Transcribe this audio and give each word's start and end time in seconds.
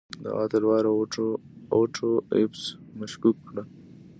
د 0.23 0.23
هغه 0.33 0.45
تلوار 0.51 0.83
اوټو 1.77 2.09
ایفز 2.37 2.63
مشکوک 2.99 3.37
کړ. 3.47 3.55